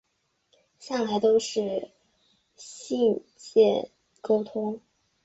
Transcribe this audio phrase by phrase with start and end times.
[0.79, 1.91] 向来都是
[2.55, 4.81] 信件沟通